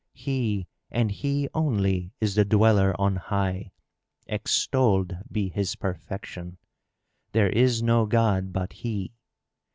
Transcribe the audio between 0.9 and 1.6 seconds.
He